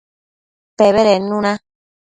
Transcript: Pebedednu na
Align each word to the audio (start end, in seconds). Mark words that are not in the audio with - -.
Pebedednu 0.77 1.37
na 1.43 1.53